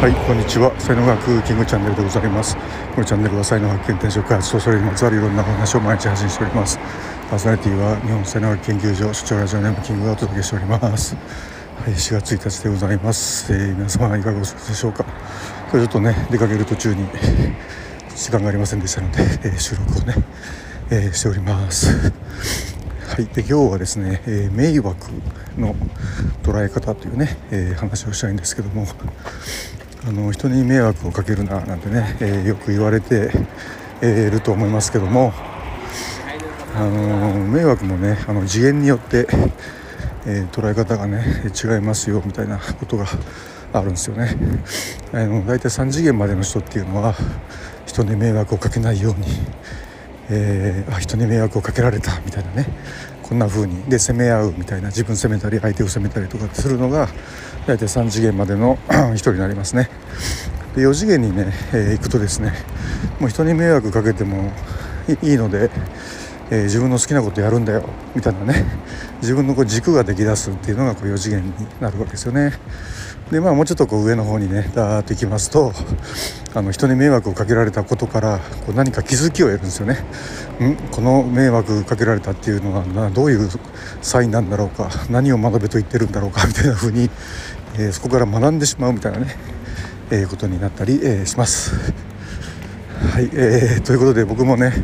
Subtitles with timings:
[0.00, 0.72] はいこんにちは。
[0.80, 2.56] 才能学キングチャンネルでございます。
[2.94, 6.78] このチャンネルは才能発見転職開発とそれにまつわるいろんなお話を毎日発信しております。
[7.28, 11.14] パーソナリティは日本才能学研究所所長ラジオネームキングがお届けしております。
[11.14, 15.04] はい4月1日でございます、えー、皆様いかがお過ごしでしょうか。
[15.70, 17.06] 今日ちょっとね出かける途中に
[18.16, 20.14] 時間がありませんでしたので、えー、収録をね、
[20.88, 22.10] えー、しております。
[23.06, 25.10] はい、で今日はですね、えー、迷惑
[25.58, 25.74] の
[26.42, 28.86] 捉え方というね、えー、話をしたいんですけども
[30.06, 33.30] あの人に迷惑をかけるななんてね、えー、よく言われて、
[34.02, 35.32] えいると思いますけども
[36.74, 39.26] あの迷惑もねあの次元によって、
[40.26, 43.06] え捉え方がね違いますよみたいなことが
[43.72, 44.36] あるんですよね。
[45.12, 47.14] あの大体3次元までの人っていうのは
[47.84, 49.26] 人に迷惑をかけないように
[50.30, 52.66] え、あ人に迷惑をかけられたみたいなね
[53.22, 57.08] こんな風にで攻め合うみたいな自分攻めたり相手を攻めたりとかするのが
[57.70, 58.78] 大体3次元までの
[59.14, 59.88] 人になりますね。
[60.74, 62.52] で4次元にね、えー、行くとですね
[63.20, 64.50] もう人に迷惑かけても
[65.22, 65.70] いいので、
[66.50, 67.84] えー、自分の好きなことやるんだよ
[68.14, 68.64] みたいなね
[69.22, 72.52] 自分のこう軸ができだすっていうのがこう4次元になるわけですよね。
[73.30, 75.72] でまあもうちょっとこう上の方にねダーッと行きますと
[76.52, 80.04] あの人に迷惑をかけられたことからこう何か気づきを得るんですよね。
[80.60, 80.76] ん？
[80.90, 83.48] この迷惑かけられたっていうのはどういう
[84.02, 87.08] サインなんだろうか何を学べと言ってるんだろうかみたいな風に、
[87.74, 89.36] えー、そこから学んでしまうみたいなね、
[90.10, 92.09] えー、ことになったり、えー、します。
[93.00, 94.74] はい、えー、ということで僕もね、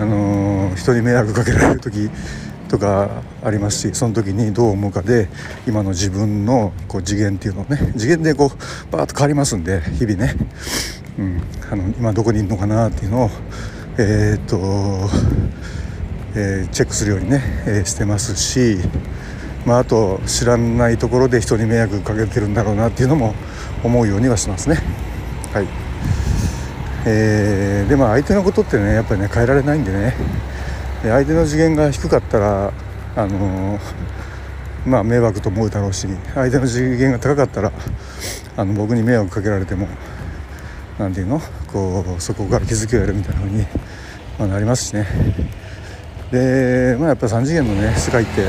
[0.00, 2.08] あのー、人に迷惑かけられる時
[2.68, 5.28] とかありますしその時にどう思うかで
[5.66, 8.48] 今の自分のこう次元っていうのをね次元でこう
[8.90, 10.34] バーッと変わりますんで日々ね、
[11.18, 13.30] うん、あの今どこにいるのかなっていうのを
[13.98, 14.56] えー、っと、
[16.34, 18.78] えー、チェックするようにね、えー、してますし、
[19.66, 23.34] まあ、あと知らないところで人に迷惑かけてるんだろうなっていうのも
[23.84, 24.78] 思うようにはしますね。
[25.52, 25.81] はい
[27.04, 30.14] えー、でまあ相手のことってねやっぱりね変えられないんでね。
[31.02, 32.72] で相手の次元が低かったら
[33.16, 33.78] あの
[34.86, 37.72] まあ迷惑と思うだろうし相手の次元が高かったら
[38.56, 39.88] あの僕に迷惑かけられても
[40.98, 41.40] 何て言うの
[41.72, 43.66] こうそこから気づきを得るみたいな風に、
[44.38, 45.06] まあ、なりますしね。
[46.30, 48.46] でまあやっぱ3次元のね世界って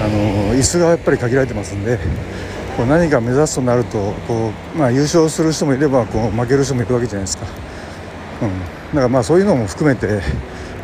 [0.00, 1.98] あの椅子がやっぱり限られてますんで
[2.76, 7.46] こう何か目指すとなるとこう、まあ、優勝する人もいればこう負ける人もいるわけじゃないですか、
[8.42, 10.20] うん、だからまあそういうのも含めて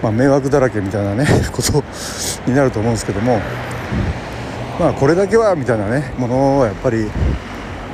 [0.03, 1.82] まあ、迷惑だらけみたいなね こと
[2.47, 3.41] になると思うんですけども
[4.78, 7.08] まあこれだけはみたいなねものはやっぱり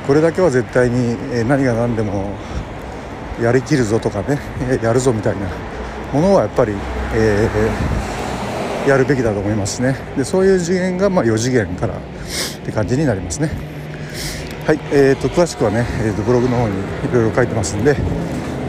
[0.07, 1.15] これだけは絶対に
[1.47, 2.31] 何が何でも
[3.39, 4.39] やりきるぞとかね
[4.81, 5.39] やるぞみたいな
[6.11, 6.73] ものはやっぱり、
[7.13, 9.95] えー、やるべきだと思いますね。
[10.17, 11.97] でそういう次元がまあ4次元からっ
[12.65, 13.51] て感じになりますね。
[14.69, 17.95] はいえーと、詳しくはね、えーと、ブログの方にいろいろ書いてますんで、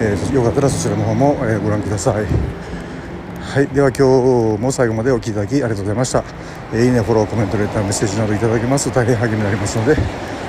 [0.01, 2.25] えー、よかったらそちらの方も、えー、ご覧ください。
[2.25, 6.25] はいでは今日も最後までお聴きいただきありがとうございました、
[6.73, 9.99] えー、いいねフォローコメントレターメッセージなどいただけますと大変励みになりますのでよ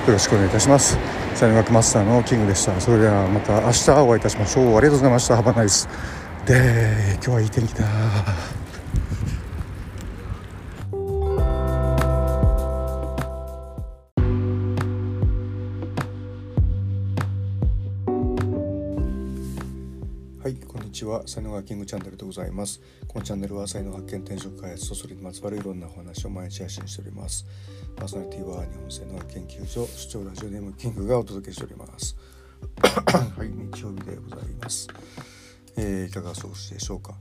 [0.08, 0.98] ろしくお願いいたします。
[1.36, 2.80] 才能学マスターのキングでした。
[2.80, 4.78] それではまた明日お会いいたしましょう。
[4.78, 5.36] ありがとうございました。
[5.36, 5.90] ハバナイス
[6.46, 8.61] で今日はいい天気だ。
[20.92, 21.24] ちは。
[21.26, 22.82] 才能学キングチャンネルでございます。
[23.08, 27.46] このチャンネルは才能発見転職開発とそれにまつわるいろんなお話を毎日配信しております。
[27.96, 32.16] パーソナリティは日本才能研究所主張ラジオネームキングがお届けしております。
[32.78, 34.88] はい日曜日でございます。
[35.78, 37.16] えー、いかがお過ごしでしょうか、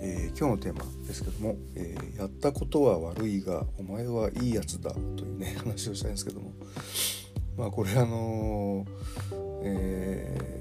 [0.00, 6.52] えー、今日のテーマですけども、えー、やったことは悪いがお前はいいやつだというね 話をしたいんですけども。
[7.56, 8.86] まあこれあの
[9.62, 10.59] え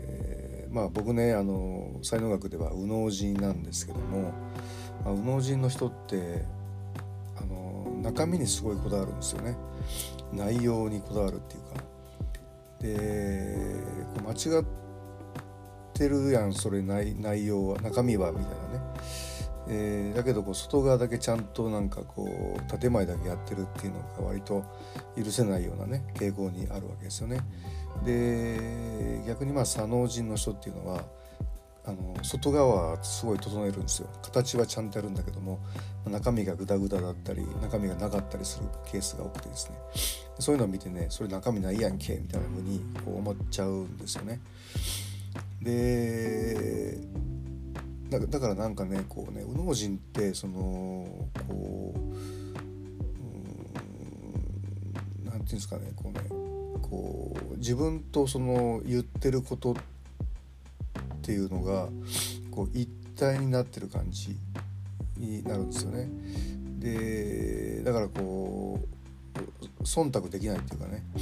[0.72, 4.34] まあ僕ねあの才能学では右脳人なんですけども、
[5.03, 6.45] まあ、右脳人の人って
[7.42, 9.56] あの中身にすごいこだわるんですよね。
[10.31, 11.83] 内容にこだわるっていうか。
[12.80, 13.83] で
[14.25, 14.66] 間違っ
[15.94, 18.80] てるやんそれ内内容は中身はみたいなね、
[19.71, 24.66] えー、だけどこう外側だけちゃんとなんかこう建前だけやってるっていうのが割と
[25.16, 27.39] 許せないようなね傾向にあるわけですよね。
[28.04, 31.04] で逆にまあ左脳人の人っていうのは
[31.86, 34.10] あの外側はすごい整えるんですよ。
[34.24, 35.60] 形はちゃんとやるんだけども
[36.07, 39.77] 中身がグダグダだったり中身がなかったりするケースが多くてですね。
[40.39, 44.39] そういうのを見てねそれ中身ないやんけみたいな風にこう思っちゃうんですよね。
[45.62, 46.98] で
[48.10, 52.00] だからなんかねこうね右脳人ってそのこう
[55.26, 56.22] 何て言うんですかねこうね
[56.82, 59.76] こう自分とその言ってることっ
[61.22, 61.90] ていうのが
[62.50, 64.36] こう一体になってる感じ
[65.16, 66.10] になるんですよね。
[66.80, 68.80] でだからこ
[69.80, 71.20] う忖度できないっていうかね、う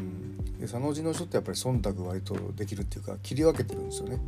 [0.00, 4.18] ん、で佐野寺の人ってやっぱり忖度割とできるっていうか切り分けてるんですよね。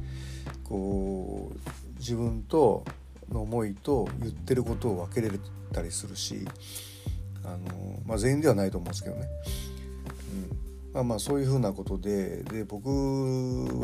[0.64, 2.85] こう自分と
[3.31, 5.38] の思いと言ってることを分けられ
[5.73, 6.49] たりするし
[7.44, 9.29] あの、まあ、全員ではないと思うんですけどね。
[10.52, 12.88] うんまあ、まあそういうふうなことでで僕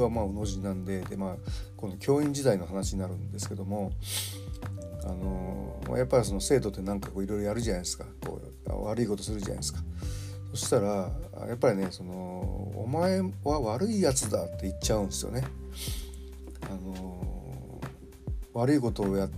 [0.00, 1.36] はまあうの字なんでで、まあ、
[1.76, 3.92] この教員時代の話になるんですけども
[5.04, 9.80] あのやっぱりその生徒って何かこういろいろやるじゃないですかこう悪いことするじゃないですか。
[10.52, 11.10] そしたら
[11.48, 12.12] やっぱりねその
[12.76, 15.44] 「お前は悪いやつだ」って言っちゃうんですよね。
[16.62, 17.25] あの
[18.56, 19.30] 悪いことをやっ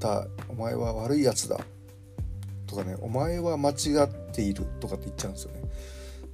[0.00, 1.60] たお前は悪いやつだ
[2.66, 3.74] とかねお前は間違
[4.04, 5.62] っているとかって言っちゃうんですよね。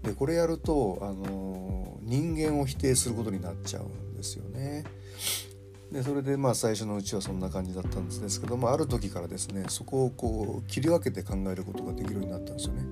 [0.02, 4.84] でこれやると、あの人間を否定することになっちゃうんですよね。
[5.90, 12.84] でそれでまあ最初のうちはそんな感じだったんですけどもある時からですねそこをこう切り分けて考えることができるようになったんですよね。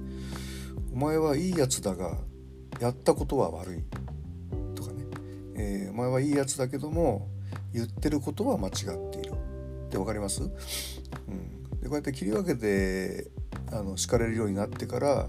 [0.93, 2.19] お前はいいやつだが
[2.81, 3.85] やったことは悪い
[4.75, 5.05] とかね、
[5.55, 7.29] えー、お前はいいやつだけども
[7.73, 8.75] 言ってることは間違っ
[9.13, 9.36] ている
[9.97, 13.31] って分かります、うん、でこうやって切り分けて
[13.73, 15.29] あの叱れるようになってから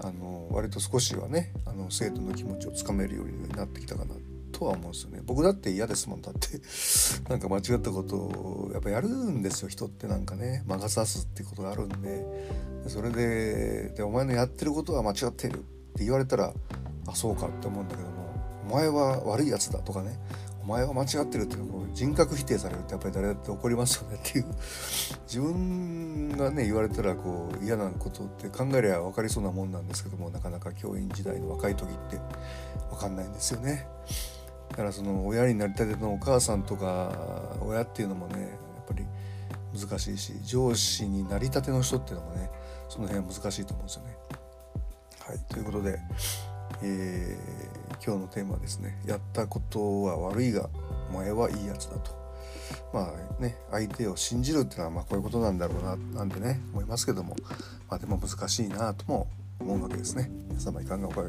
[0.00, 4.14] あの割と少しはねあの生徒の気持ちをつかめるようになってきたかな
[4.52, 5.20] とは思うんですよね。
[5.24, 6.60] 僕だって嫌ですもんだって。
[7.28, 10.06] なんか間違ったことをやっぱやるんですよ人って。
[10.06, 12.24] なんかね魔が差すってことがあるんで。
[12.86, 15.62] それでで「お前のやってることは間違ってる」っ
[15.96, 16.52] て言われたら
[17.06, 18.34] あそうかって思うんだけども
[18.68, 20.18] 「お前は悪いやつだ」とかね
[20.64, 24.46] お前は間違ってるっていう人格否定されるってやっぱり誰だって怒りますよねっていう
[25.28, 32.18] 自分がね言われたらこう嫌なことって考えりゃ分かりそうなもんなんですけどもなかなか教員時代の若い時って
[32.90, 33.86] 分かんないんですよね。
[34.70, 37.12] だからその親になりたてのお母さんとか
[37.60, 38.50] 親っていうのもねやっ
[38.88, 39.06] ぱり
[39.78, 42.50] 難しいし上司になりたての人っていうのもね
[42.88, 44.16] その辺は難しいと思うんですよね。
[45.26, 45.98] はいということで、
[46.86, 50.68] えー、今日のテーマですね「やったことは悪いが
[51.10, 52.22] お前はいいやつだ」と。
[52.92, 57.36] まあね相手を信じるっていうのはまあこういうことなんだろうななんてね思いますけども
[57.88, 59.28] まあでも難しいなとも
[59.60, 60.30] 思うわけですね。
[60.48, 61.24] 皆様いかがお考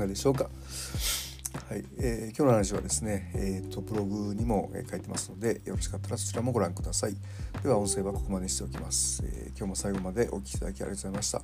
[0.00, 0.48] えでしょうか。
[1.68, 7.16] はい、えー、今日の話はですね、えーと、ブログにも書いてますのでよろしかったらそちらもご覧ください。
[7.62, 11.42] では音声はここまでにしておきます、えー、今日も最後までお聴きいただきありがとうございました。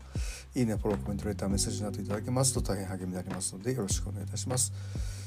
[0.54, 4.72] いいねフォローコメントレターメッセージなどいただけますと大変励みになりますのでよろしくお願いいたします。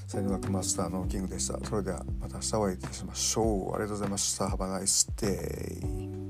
[0.07, 1.59] 才能学マスターのキングでした。
[1.65, 3.73] それではまた明日お会いいたしましょう。
[3.73, 4.45] ありがとうございました。
[4.45, 6.26] Have a nice day